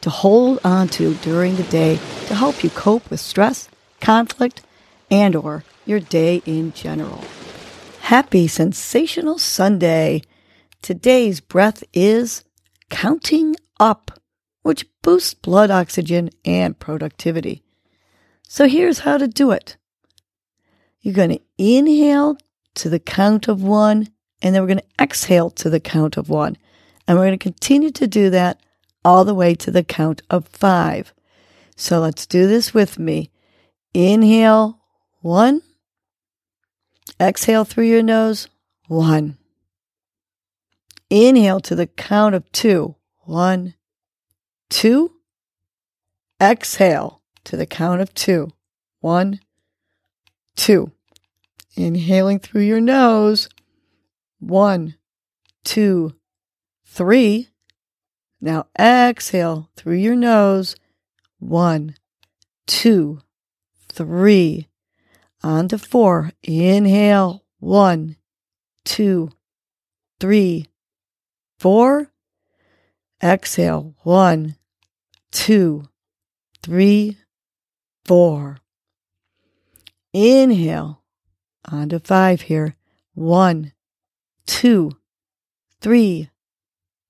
[0.00, 1.96] to hold on to during the day
[2.26, 3.68] to help you cope with stress,
[4.00, 4.62] conflict,
[5.10, 7.24] and or your day in general.
[8.00, 10.22] Happy sensational Sunday.
[10.82, 12.44] Today's breath is
[12.88, 14.20] counting up,
[14.62, 17.62] which boosts blood oxygen and productivity.
[18.48, 19.76] So here's how to do it.
[21.00, 22.36] You're going to inhale
[22.74, 24.08] to the count of one,
[24.42, 26.56] and then we're going to exhale to the count of one.
[27.06, 28.60] And we're going to continue to do that
[29.04, 31.12] all the way to the count of five.
[31.76, 33.30] So let's do this with me.
[33.94, 34.80] Inhale,
[35.20, 35.62] one.
[37.20, 38.48] Exhale through your nose,
[38.86, 39.36] one.
[41.10, 42.94] Inhale to the count of two.
[43.24, 43.74] One,
[44.68, 45.12] two.
[46.40, 48.52] Exhale to the count of two.
[49.00, 49.40] One,
[50.56, 50.92] two.
[51.76, 53.48] Inhaling through your nose.
[54.38, 54.94] One,
[55.64, 56.14] two,
[56.86, 57.48] three.
[58.40, 60.76] Now exhale through your nose.
[61.38, 61.96] One,
[62.66, 63.20] two,
[63.90, 64.68] three.
[65.42, 66.32] On to four.
[66.42, 67.44] Inhale.
[67.58, 68.16] One,
[68.84, 69.30] two,
[70.18, 70.66] three,
[71.58, 72.10] four.
[73.22, 73.94] Exhale.
[74.02, 74.56] One,
[75.30, 75.88] two,
[76.62, 77.18] three,
[78.04, 78.58] four.
[80.12, 81.02] Inhale.
[81.70, 82.76] On to five here.
[83.14, 83.72] One,
[84.46, 84.92] two,
[85.80, 86.30] three,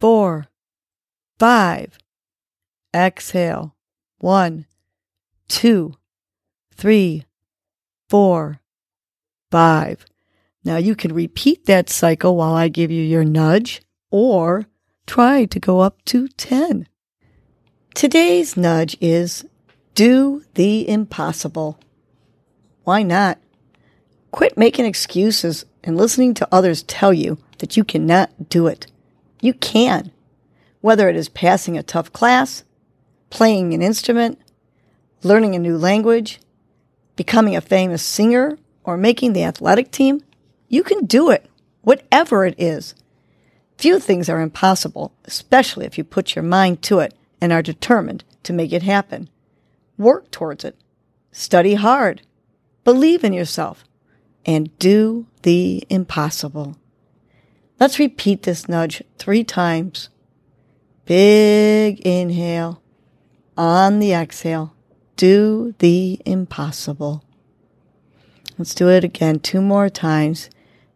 [0.00, 0.48] four,
[1.38, 1.98] five.
[2.94, 3.74] Exhale.
[4.20, 4.66] One,
[5.48, 5.94] two,
[6.74, 7.24] three,
[8.08, 8.60] four,
[9.50, 10.04] five.
[10.64, 14.66] Now you can repeat that cycle while I give you your nudge or
[15.06, 16.88] try to go up to 10.
[17.94, 19.44] Today's nudge is
[19.94, 21.78] do the impossible.
[22.84, 23.38] Why not?
[24.30, 28.86] Quit making excuses and listening to others tell you that you cannot do it.
[29.40, 30.12] You can
[30.88, 32.64] whether it is passing a tough class,
[33.28, 34.40] playing an instrument,
[35.22, 36.40] learning a new language,
[37.14, 40.22] becoming a famous singer, or making the athletic team,
[40.66, 41.44] you can do it,
[41.82, 42.94] whatever it is.
[43.76, 48.24] Few things are impossible, especially if you put your mind to it and are determined
[48.44, 49.28] to make it happen.
[49.98, 50.74] Work towards it.
[51.32, 52.22] Study hard.
[52.84, 53.84] Believe in yourself.
[54.46, 56.78] And do the impossible.
[57.78, 60.08] Let's repeat this nudge three times.
[61.08, 62.82] Big inhale.
[63.56, 64.74] On the exhale,
[65.16, 67.24] do the impossible.
[68.58, 70.50] Let's do it again two more times.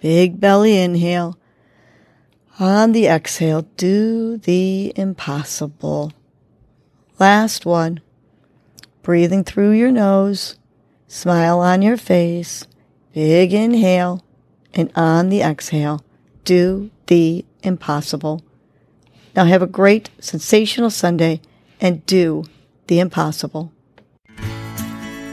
[0.00, 1.36] Big belly inhale.
[2.60, 6.12] On the exhale, do the impossible.
[7.18, 7.98] Last one.
[9.02, 10.56] Breathing through your nose.
[11.08, 12.64] Smile on your face.
[13.12, 14.24] Big inhale.
[14.72, 16.04] And on the exhale,
[16.44, 18.45] do the impossible.
[19.36, 21.42] Now have a great, sensational Sunday
[21.78, 22.44] and do
[22.86, 23.70] the impossible.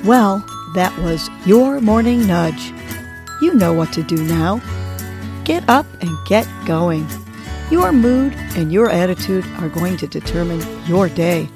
[0.04, 2.74] Well, that was your morning nudge.
[3.42, 4.62] You know what to do now.
[5.46, 7.08] Get up and get going.
[7.72, 11.48] Your mood and your attitude are going to determine your day.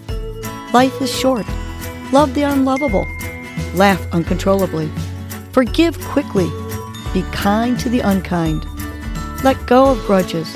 [0.73, 1.45] Life is short.
[2.13, 3.05] Love the unlovable.
[3.73, 4.89] Laugh uncontrollably.
[5.51, 6.49] Forgive quickly.
[7.13, 8.65] Be kind to the unkind.
[9.43, 10.55] Let go of grudges